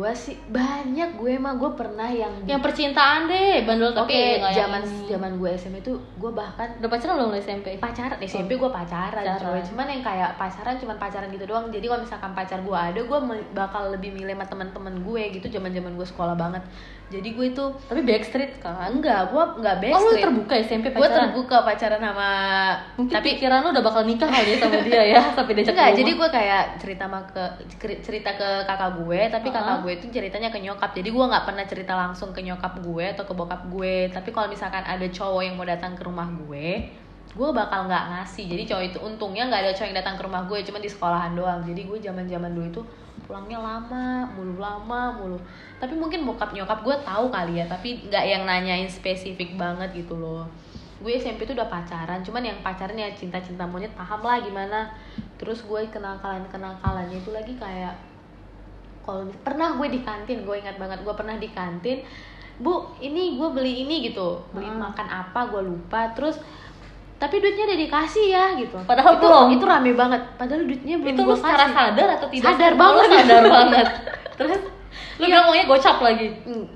Gua 0.04 0.12
sih 0.12 0.36
banyak 0.36 1.16
gue 1.16 1.40
mah 1.40 1.56
gue 1.56 1.72
pernah 1.80 2.12
yang 2.12 2.44
yang 2.44 2.60
percintaan 2.60 3.24
deh 3.24 3.64
bandel 3.64 3.96
tapi 3.96 4.36
yang 4.36 4.52
zaman 4.52 4.84
zaman 5.08 5.32
gue 5.40 5.50
SMP 5.56 5.80
tuh 5.80 5.96
gue 6.20 6.28
bahkan 6.28 6.76
udah 6.76 6.92
pacaran 6.92 7.16
belum 7.24 7.32
SMP 7.40 7.80
pacaran 7.80 8.20
SMP 8.20 8.60
gue 8.60 8.68
pacaran, 8.68 9.24
Pacaran. 9.24 9.40
coy. 9.40 9.64
cuman 9.64 9.88
yang 9.88 10.04
kayak 10.04 10.36
pacaran 10.36 10.76
cuman 10.76 11.00
pacaran 11.00 11.32
gitu 11.32 11.48
doang. 11.48 11.72
Jadi 11.72 11.88
kalau 11.88 12.04
misalkan 12.04 12.36
pacar 12.36 12.60
gue 12.60 12.76
ada 12.76 13.00
gue 13.00 13.20
bakal 13.56 13.96
lebih 13.96 14.12
milih 14.12 14.36
sama 14.36 14.44
teman-teman 14.44 14.92
gue 15.00 15.24
gitu 15.40 15.48
zaman 15.48 15.72
zaman 15.72 15.96
gue 15.96 16.04
sekolah 16.04 16.36
banget. 16.36 16.64
Jadi 17.08 17.30
gue 17.30 17.46
itu 17.54 17.66
tapi 17.86 18.02
backstreet 18.02 18.60
kan? 18.60 18.90
Enggak 18.90 19.32
gue 19.32 19.44
enggak 19.62 19.76
best 19.80 19.96
oh 19.96 20.02
lu 20.04 20.12
terbuka 20.18 20.54
SMP 20.60 20.92
gue 20.92 21.00
pacaran? 21.00 21.32
terbuka 21.32 21.58
pacaran 21.64 22.02
sama 22.02 22.30
mungkin 23.00 23.14
tapi 23.14 23.28
pikiran 23.38 23.64
lu 23.64 23.70
udah 23.72 23.84
bakal 23.86 24.04
nikah 24.04 24.28
kali 24.28 24.52
ya 24.52 24.58
sama 24.60 24.78
dia 24.84 25.04
ya 25.16 25.22
sampai 25.32 25.54
diajak 25.56 25.74
enggak 25.78 25.92
jadi 25.96 26.12
gue 26.12 26.30
kayak 26.34 26.64
cerita 26.82 27.04
sama 27.08 27.20
ke 27.30 27.44
cerita 28.04 28.30
ke 28.36 28.50
kakak 28.68 28.92
gue 29.00 29.22
tapi 29.32 29.48
kakak 29.48 29.72
Uh-huh. 29.74 29.86
Gue 29.94 30.02
itu 30.02 30.10
ceritanya 30.10 30.50
ke 30.50 30.58
nyokap. 30.58 30.98
Jadi 30.98 31.14
gue 31.14 31.22
nggak 31.22 31.46
pernah 31.46 31.66
cerita 31.70 31.94
langsung 31.94 32.34
ke 32.34 32.42
nyokap 32.42 32.82
gue 32.82 33.06
atau 33.14 33.30
ke 33.30 33.34
bokap 33.38 33.70
gue. 33.70 34.10
Tapi 34.10 34.34
kalau 34.34 34.50
misalkan 34.50 34.82
ada 34.82 35.06
cowok 35.06 35.42
yang 35.46 35.54
mau 35.54 35.70
datang 35.70 35.94
ke 35.94 36.02
rumah 36.02 36.26
gue 36.50 36.90
gue 37.34 37.50
bakal 37.50 37.86
nggak 37.86 38.06
ngasih. 38.14 38.46
Jadi 38.46 38.64
cowok 38.74 38.84
itu 38.90 38.98
untungnya 39.02 39.50
nggak 39.50 39.62
ada 39.70 39.72
cowok 39.78 39.88
yang 39.90 39.98
datang 40.02 40.16
ke 40.18 40.24
rumah 40.26 40.42
gue 40.50 40.58
cuma 40.66 40.82
di 40.82 40.90
sekolahan 40.90 41.38
doang. 41.38 41.62
Jadi 41.62 41.82
gue 41.86 41.98
zaman 42.02 42.26
zaman 42.26 42.52
dulu 42.58 42.66
itu 42.74 42.82
pulangnya 43.24 43.62
lama 43.62 44.26
mulu 44.34 44.58
lama 44.58 45.02
mulu. 45.22 45.38
Tapi 45.78 45.94
mungkin 45.94 46.26
bokap 46.26 46.58
nyokap 46.58 46.82
gue 46.82 46.96
tahu 47.06 47.30
kali 47.30 47.62
ya 47.62 47.66
tapi 47.70 48.10
nggak 48.10 48.26
yang 48.26 48.44
nanyain 48.50 48.90
spesifik 48.90 49.54
banget 49.58 49.94
gitu 49.94 50.18
loh. 50.18 50.50
Gue 51.02 51.18
SMP 51.18 51.46
tuh 51.46 51.54
udah 51.54 51.70
pacaran 51.70 52.22
cuman 52.26 52.42
yang 52.42 52.58
pacaran 52.66 52.98
ya 52.98 53.10
cinta-cinta 53.14 53.66
monyet 53.66 53.94
paham 53.94 54.26
lah 54.26 54.42
gimana. 54.42 54.94
Terus 55.42 55.66
gue 55.66 55.90
kenakalan 55.90 56.46
kenakalannya 56.54 57.18
itu 57.18 57.34
lagi 57.34 57.58
kayak 57.58 58.13
kalau 59.04 59.24
pernah 59.38 59.76
gue 59.76 59.88
di 59.90 60.00
kantin 60.00 60.42
gue 60.42 60.56
ingat 60.58 60.76
banget 60.76 61.00
gue 61.00 61.14
pernah 61.14 61.36
di 61.36 61.50
kantin 61.50 62.02
bu 62.56 62.74
ini 62.98 63.36
gue 63.36 63.50
beli 63.50 63.84
ini 63.84 64.06
gitu 64.06 64.42
beli 64.50 64.66
Hmm. 64.66 64.80
makan 64.82 65.08
apa 65.08 65.40
gue 65.48 65.62
lupa 65.64 66.12
terus 66.12 66.38
tapi 67.16 67.40
duitnya 67.40 67.66
udah 67.66 67.80
dikasih 67.80 68.26
ya 68.28 68.46
gitu 68.54 68.76
Padahal 68.84 69.16
itu 69.16 69.24
belum. 69.24 69.48
itu 69.50 69.64
rame 69.64 69.92
banget 69.94 70.22
padahal 70.34 70.62
duitnya 70.62 70.96
belum 70.98 71.14
itu 71.14 71.22
lu 71.22 71.34
secara 71.34 71.66
kasih. 71.66 71.74
sadar 71.74 72.08
atau 72.14 72.28
tidak 72.28 72.46
Sadar 72.50 72.74
banget. 72.76 73.08
sadar 73.10 73.44
banget 73.58 73.88
terus 74.34 74.60
lu 75.14 75.24
Iya. 75.24 75.30
bilang 75.30 75.46
maunya 75.48 75.66
gocap 75.66 75.98
lagi 76.00 76.28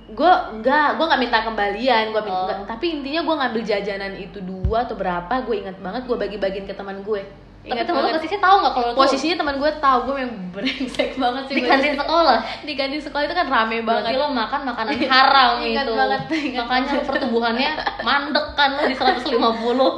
gue 0.10 0.32
enggak 0.54 0.88
gue 0.94 1.06
nggak 1.06 1.22
minta 1.22 1.40
kembalian 1.44 2.04
gue 2.10 2.22
minta 2.22 2.54
Oh. 2.54 2.66
tapi 2.66 2.86
intinya 2.92 3.22
gue 3.24 3.36
ngambil 3.36 3.62
jajanan 3.64 4.14
itu 4.16 4.40
dua 4.42 4.78
atau 4.84 4.94
berapa 4.94 5.34
gue 5.42 5.56
ingat 5.58 5.78
banget 5.78 6.02
gue 6.04 6.18
bagi-bagiin 6.18 6.66
ke 6.66 6.74
teman 6.74 7.02
gue 7.02 7.22
tapi 7.68 7.74
Ingat 7.74 7.86
temen 7.86 8.00
lu 8.00 8.06
banget. 8.06 8.18
posisi 8.18 8.38
tahu 8.38 8.56
nggak 8.58 8.74
kalau 8.74 8.88
posisinya 8.94 9.36
teman 9.38 9.56
gue 9.58 9.72
tahu 9.78 10.00
gue 10.02 10.16
yang 10.18 10.34
brengsek 10.50 11.10
banget 11.16 11.44
sih 11.46 11.54
di 11.54 11.64
kantin 11.64 11.94
sekolah? 11.94 12.38
Di 12.64 12.74
kantin 12.74 13.02
sekolah 13.02 13.24
itu 13.24 13.36
kan 13.36 13.48
rame 13.48 13.78
berarti 13.82 14.08
banget 14.08 14.18
lo 14.18 14.28
makan 14.30 14.62
makanan 14.66 14.92
haram 15.06 15.52
Ingat 15.60 15.84
itu. 15.84 15.94
banget, 15.94 16.22
ingat 16.32 16.64
makanya 16.64 16.88
banget. 16.90 17.06
pertumbuhannya 17.06 17.72
mandek 18.08 18.46
kan 18.54 18.70
lo 18.72 18.82
di 18.82 18.96
150 18.96 19.28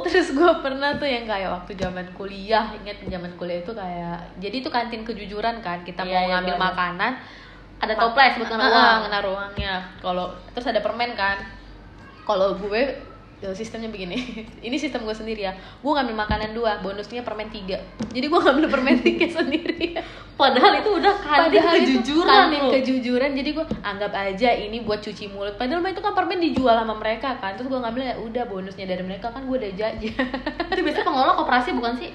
terus 0.04 0.28
gue 0.30 0.52
pernah 0.58 0.90
tuh 0.94 1.06
yang 1.06 1.24
kayak 1.24 1.48
waktu 1.52 1.72
zaman 1.74 2.06
kuliah 2.12 2.66
inget 2.74 2.98
zaman 3.04 3.30
kuliah 3.34 3.58
itu 3.58 3.72
kayak 3.72 4.18
jadi 4.36 4.56
itu 4.56 4.68
kantin 4.68 5.00
kejujuran 5.00 5.58
kan 5.58 5.80
kita 5.80 6.02
Iya, 6.02 6.10
mau 6.10 6.20
iya, 6.20 6.30
ngambil 6.34 6.54
iya. 6.54 6.62
makanan 6.62 7.12
ada 7.78 7.94
toples 7.94 8.34
buat 8.36 8.50
Ah, 8.50 8.60
uang. 8.60 8.98
ngenar 9.02 9.24
uangnya. 9.24 9.74
Kalau 9.96 10.26
terus 10.50 10.66
ada 10.66 10.80
permen 10.80 11.14
kan. 11.14 11.40
Kalau 12.22 12.52
gue 12.54 12.82
sistemnya 13.56 13.88
begini. 13.88 14.16
Ini 14.66 14.76
sistem 14.76 15.08
gue 15.08 15.16
sendiri 15.16 15.48
ya. 15.48 15.56
Gue 15.80 15.92
ngambil 15.96 16.14
makanan 16.14 16.52
dua 16.52 16.78
bonusnya 16.84 17.24
permen 17.24 17.48
tiga. 17.48 17.80
Jadi 18.12 18.26
gue 18.28 18.40
ngambil 18.40 18.66
permen 18.68 18.96
tiga 19.06 19.26
sendiri. 19.28 19.96
Padahal 20.36 20.72
itu 20.80 20.88
udah 20.96 21.14
kantin 21.20 21.52
Padahal 21.52 21.74
kejujuran 21.76 22.28
kantin 22.28 22.62
kejujuran. 22.80 23.30
Jadi 23.36 23.50
gue 23.52 23.64
anggap 23.84 24.12
aja 24.16 24.50
ini 24.56 24.80
buat 24.84 25.00
cuci 25.00 25.32
mulut. 25.32 25.56
Padahal 25.56 25.84
itu 25.84 26.00
kan 26.00 26.12
permen 26.12 26.40
dijual 26.40 26.76
sama 26.76 26.96
mereka 26.96 27.36
kan. 27.40 27.56
Terus 27.56 27.68
gue 27.68 27.80
ngambil 27.80 28.02
ya 28.04 28.14
udah 28.20 28.44
bonusnya 28.48 28.84
dari 28.88 29.04
mereka 29.04 29.32
kan 29.32 29.44
gue 29.44 29.56
udah 29.56 29.72
jajan. 29.76 30.26
Itu 30.72 30.80
biasanya 30.80 31.06
pengelola 31.08 31.32
koperasi 31.36 31.76
bukan 31.76 31.92
sih 31.96 32.10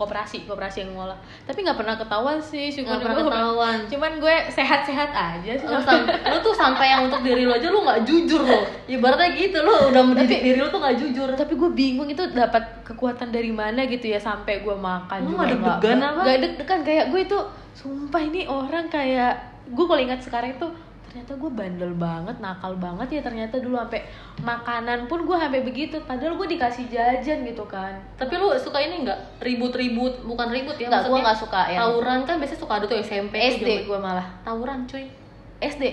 koperasi 0.00 0.42
koperasi 0.42 0.80
yang 0.80 0.96
ngolah 0.96 1.14
tapi 1.44 1.60
nggak 1.60 1.76
pernah 1.76 1.94
ketahuan 1.94 2.40
sih 2.40 2.66
syukur 2.66 2.88
Nggak 2.90 3.02
pernah 3.04 3.16
gue. 3.18 3.28
ketahuan. 3.28 3.76
cuman 3.84 4.12
gue 4.16 4.36
sehat-sehat 4.48 5.10
aja 5.12 5.52
sih 5.52 5.66
lu, 5.66 5.76
sam- 5.78 6.08
lu 6.08 6.36
tuh 6.40 6.54
sampai 6.54 6.86
yang 6.88 7.04
untuk 7.04 7.20
diri 7.20 7.44
lo 7.44 7.52
aja 7.52 7.68
lu 7.68 7.80
nggak 7.80 8.00
jujur 8.02 8.40
lo 8.40 8.60
ibaratnya 8.86 9.28
gitu 9.30 9.58
lo 9.60 9.92
udah 9.92 10.02
mendidik 10.02 10.32
Tapi- 10.34 10.46
diri 10.46 10.58
lo 10.58 10.68
tuh 10.68 10.80
nggak 10.80 10.96
jujur 10.96 11.28
tapi 11.34 11.52
gue 11.52 11.70
bingung 11.70 12.08
itu 12.08 12.24
dapat 12.26 12.64
kekuatan 12.82 13.28
dari 13.28 13.52
mana 13.52 13.84
gitu 13.84 14.06
ya 14.06 14.16
sampai 14.16 14.58
gue 14.58 14.72
makan 14.74 15.18
Lu 15.20 15.28
juga 15.28 15.36
nggak 15.36 15.50
deg-degan 15.52 15.98
apa? 16.00 16.20
nggak 16.24 16.38
deg-degan 16.40 16.80
kayak 16.82 17.04
gue 17.08 17.20
itu 17.22 17.38
sumpah 17.72 18.22
ini 18.22 18.40
orang 18.44 18.86
kayak 18.86 19.32
gue 19.66 19.84
kalau 19.84 20.00
ingat 20.00 20.20
sekarang 20.20 20.50
itu 20.52 20.66
ternyata 21.10 21.34
gue 21.34 21.50
bandel 21.50 21.92
banget 21.92 22.38
nakal 22.38 22.78
banget 22.78 23.18
ya 23.18 23.20
ternyata 23.20 23.58
dulu 23.58 23.74
sampai 23.76 24.06
makanan 24.38 25.10
pun 25.10 25.26
gue 25.26 25.34
sampai 25.34 25.60
begitu 25.60 25.98
padahal 26.00 26.38
gue 26.38 26.48
dikasih 26.48 26.86
jajan 26.86 27.42
gitu 27.42 27.66
kan. 27.66 27.98
Tapi 28.14 28.38
lu 28.38 28.54
suka 28.54 28.78
ini 28.78 29.02
nggak? 29.02 29.42
Ribut-ribut 29.42 30.22
bukan 30.22 30.48
ribut 30.48 30.78
ya 30.78 30.86
Nggak, 30.86 31.10
maksudnya 31.10 31.22
nggak 31.26 31.38
suka 31.42 31.60
yang- 31.66 31.82
tawuran 31.82 32.18
kan 32.22 32.34
biasanya 32.38 32.60
suka 32.62 32.72
ada 32.78 32.86
tuh 32.86 32.98
SMP 33.00 33.34
SD 33.36 33.68
gue 33.84 33.98
malah. 33.98 34.26
Tawuran 34.40 34.86
cuy. 34.86 35.10
SD 35.58 35.84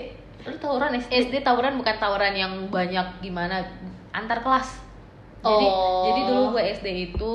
lu 0.46 0.54
tawuran 0.56 0.94
SD 0.94 1.10
SD 1.28 1.34
tawuran 1.42 1.74
bukan 1.74 1.98
tawuran 1.98 2.32
yang 2.32 2.52
banyak 2.70 3.18
gimana 3.18 3.58
antar 4.14 4.38
kelas. 4.38 4.80
Jadi 5.42 5.66
Oh. 5.66 6.06
jadi 6.06 6.20
dulu 6.24 6.42
gue 6.54 6.62
SD 6.72 6.86
itu 7.10 7.34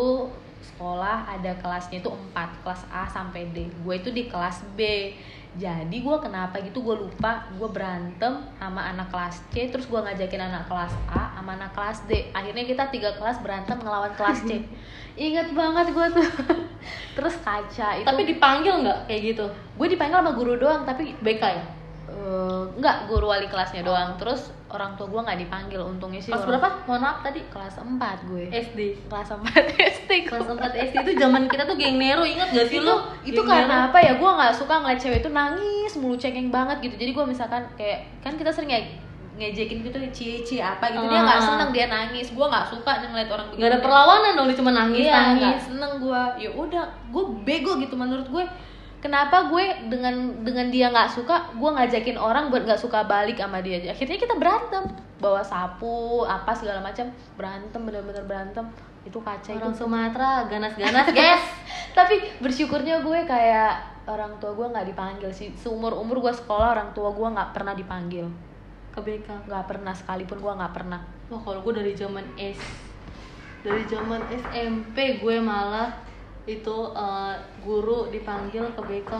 sekolah 0.63 1.27
ada 1.29 1.51
kelasnya 1.59 1.99
itu 1.99 2.07
4 2.07 2.63
kelas 2.63 2.87
A 2.89 3.03
sampai 3.05 3.51
D. 3.51 3.67
Gue 3.83 3.99
itu 3.99 4.09
di 4.09 4.25
kelas 4.25 4.63
B 4.73 5.11
jadi 5.53 5.97
gue 6.01 6.17
kenapa 6.17 6.57
gitu 6.65 6.81
gue 6.81 6.97
lupa 6.97 7.45
gue 7.53 7.69
berantem 7.69 8.41
sama 8.57 8.89
anak 8.89 9.13
kelas 9.13 9.37
C 9.53 9.69
terus 9.69 9.85
gue 9.85 10.01
ngajakin 10.01 10.49
anak 10.49 10.65
kelas 10.65 10.89
A 11.13 11.37
sama 11.37 11.53
anak 11.53 11.77
kelas 11.77 12.09
D. 12.09 12.33
Akhirnya 12.33 12.65
kita 12.65 12.89
tiga 12.89 13.13
kelas 13.13 13.37
berantem 13.45 13.77
ngelawan 13.77 14.09
kelas 14.17 14.49
C. 14.49 14.65
Inget 15.29 15.53
banget 15.53 15.93
gue 15.93 16.07
tuh. 16.09 16.29
Terus 17.17 17.37
kaca 17.45 18.01
itu 18.01 18.07
tapi 18.09 18.25
dipanggil 18.25 18.81
nggak 18.81 19.05
kayak 19.05 19.21
gitu? 19.29 19.45
Gue 19.77 19.87
dipanggil 19.93 20.25
sama 20.25 20.33
guru 20.33 20.57
doang 20.57 20.89
tapi 20.89 21.13
BK 21.21 21.43
ya? 21.45 21.65
Eh, 22.09 22.63
enggak 22.73 23.05
guru 23.05 23.29
wali 23.29 23.45
kelasnya 23.45 23.85
doang. 23.85 24.17
Terus 24.17 24.49
orang 24.73 24.91
tua 24.93 25.05
gue 25.05 25.21
nggak 25.21 25.39
dipanggil. 25.39 25.79
Untungnya 25.79 26.17
sih 26.17 26.33
kelas 26.33 26.43
berapa? 26.43 26.67
Mohon 26.83 27.01
maaf 27.01 27.17
tadi 27.21 27.41
kelas 27.47 27.75
4 27.77 27.93
gue. 28.25 28.43
SD 28.49 28.79
kelas 29.05 29.29
4 29.29 29.45
SD 29.95 30.09
kelas 30.25 30.47
4 30.49 30.59
SD 30.89 30.95
itu 30.99 31.11
zaman 31.15 31.45
kita 31.45 31.63
tuh 31.63 31.77
geng 31.77 31.95
Nero 31.95 32.25
ingat 32.25 32.49
gak 32.49 32.67
sih 32.67 32.81
lo 32.81 33.05
itu 33.21 33.39
karena 33.39 33.87
apa 33.87 33.97
ya? 33.97 34.17
Gue 34.17 34.27
nggak 34.27 34.51
suka 34.51 34.81
ngeliat 34.81 34.99
cewek 34.99 35.21
itu 35.21 35.29
nangis 35.29 35.93
mulu 35.95 36.17
cengeng 36.17 36.49
banget 36.49 36.81
gitu. 36.81 36.95
Jadi 36.97 37.11
gue 37.11 37.25
misalkan 37.25 37.63
kayak 37.73 38.09
kan 38.19 38.33
kita 38.33 38.49
sering 38.49 38.67
kayak 38.67 38.85
ngejekin 39.33 39.81
gitu 39.81 39.97
cie 40.13 40.61
apa? 40.61 40.89
gitu. 40.89 41.09
Dia 41.09 41.21
nggak 41.21 41.39
Ah. 41.39 41.45
seneng 41.45 41.69
dia 41.69 41.85
nangis. 41.87 42.29
Gue 42.29 42.45
nggak 42.45 42.65
suka 42.67 42.91
ngeliat 43.03 43.29
orang 43.29 43.47
nggak 43.49 43.69
ada 43.69 43.79
perlawanan 43.79 44.31
dong 44.33 44.47
dia 44.49 44.57
cuma 44.57 44.71
nangis 44.71 45.03
iya 45.03 45.33
nangis. 45.33 45.69
seneng 45.69 45.97
gue 45.97 46.21
ya 46.37 46.49
udah 46.49 46.83
gue 47.09 47.23
bego 47.41 47.77
gitu 47.77 47.93
menurut 47.93 48.25
gue 48.25 48.43
kenapa 49.03 49.51
gue 49.51 49.91
dengan 49.91 50.31
dengan 50.47 50.71
dia 50.71 50.87
nggak 50.87 51.11
suka 51.11 51.51
gue 51.51 51.69
ngajakin 51.75 52.15
orang 52.15 52.47
buat 52.47 52.63
nggak 52.63 52.79
suka 52.79 53.03
balik 53.03 53.43
sama 53.43 53.59
dia. 53.59 53.83
Akhirnya 53.91 54.15
kita 54.15 54.39
berantem. 54.39 54.87
Bawa 55.19 55.43
sapu 55.43 56.23
apa 56.23 56.55
segala 56.55 56.79
macam. 56.79 57.11
Berantem 57.35 57.83
bener-bener 57.83 58.23
berantem. 58.23 58.63
Itu 59.03 59.19
kaca 59.19 59.51
itu. 59.51 59.59
Orang 59.59 59.75
Sumatera 59.75 60.47
ganas-ganas 60.47 61.11
guys. 61.17 61.43
Tapi 61.91 62.39
bersyukurnya 62.39 63.03
gue 63.03 63.27
kayak 63.27 64.07
orang 64.07 64.39
tua 64.39 64.55
gue 64.55 64.71
nggak 64.71 64.87
dipanggil 64.87 65.29
sih. 65.35 65.51
Seumur 65.59 65.91
umur 65.99 66.23
gue 66.23 66.31
sekolah 66.31 66.79
orang 66.79 66.95
tua 66.95 67.11
gue 67.11 67.27
nggak 67.27 67.51
pernah 67.51 67.75
dipanggil. 67.75 68.31
Ke 68.95 69.03
BK 69.03 69.51
nggak 69.51 69.65
pernah 69.67 69.91
sekalipun 69.91 70.39
gue 70.39 70.53
nggak 70.63 70.71
pernah. 70.71 71.03
Wah 71.27 71.41
kalau 71.43 71.59
gue 71.59 71.83
dari 71.83 71.91
zaman 71.91 72.23
S 72.39 72.55
dari 73.63 73.83
zaman 73.87 74.19
SMP 74.27 75.23
gue 75.23 75.39
malah 75.39 75.91
itu 76.43 76.77
eh, 76.91 77.33
guru 77.63 78.11
dipanggil 78.11 78.67
ke 78.75 78.81
BK 78.83 79.11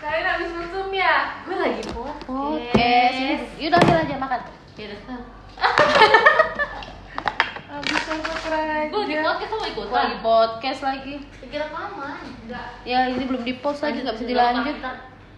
kalian 0.00 0.26
habis 0.26 0.50
mesum 0.50 0.90
ya? 0.90 1.38
Gue 1.46 1.54
lagi 1.54 1.82
podcast 1.92 2.26
oke. 2.26 2.90
Sini. 3.14 3.34
Yaudah 3.62 3.78
ambil 3.78 3.96
aja 4.02 4.14
makan. 4.18 4.40
Ya 4.74 4.84
udah 4.90 5.00
Sal. 5.06 5.22
habis 7.70 8.02
apa 8.10 8.34
keren. 8.42 8.86
Gue 8.90 9.00
lagi 9.06 9.16
podcast 9.22 9.50
sama 9.54 9.66
ikutan? 9.70 9.94
Lagi 9.94 10.16
podcast 10.18 10.80
lagi. 10.82 11.14
Kira 11.46 11.64
rekaman 11.70 12.18
enggak. 12.46 12.66
Ya 12.82 13.06
ini 13.06 13.22
belum 13.22 13.42
di 13.46 13.54
post 13.62 13.86
lagi 13.86 14.02
nggak 14.02 14.18
bisa 14.18 14.26
dilanjut. 14.26 14.76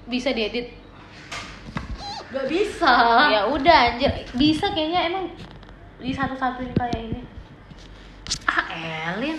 bisa 0.08 0.28
diedit. 0.32 0.72
Nggak 2.32 2.46
bisa. 2.48 2.92
Ya 3.28 3.40
udah 3.52 3.78
anjir. 3.92 4.12
Bisa 4.32 4.72
kayaknya 4.72 5.12
emang 5.12 5.28
di 6.02 6.10
satu-satu 6.10 6.66
ini 6.66 6.74
kayak 6.74 6.98
ini. 6.98 7.20
Ah 8.50 8.66
Elin. 9.14 9.38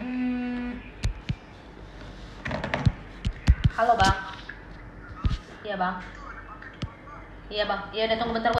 Hmm. 0.00 0.80
halo 3.76 3.92
bang. 4.00 4.16
Iya 5.60 5.76
bang. 5.76 5.96
Iya 7.52 7.64
bang. 7.68 7.80
Iya 7.92 8.04
datang 8.16 8.32
bentar 8.32 8.52